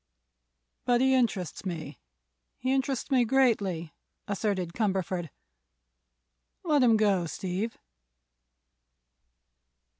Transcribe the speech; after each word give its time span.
"But 0.83 0.99
he 0.99 1.13
interests 1.13 1.63
me—he 1.63 2.73
interests 2.73 3.11
me 3.11 3.23
greatly," 3.23 3.93
asserted 4.27 4.73
Cumberford. 4.73 5.29
"Let 6.63 6.81
him 6.81 6.97
go, 6.97 7.27
Steve." 7.27 7.77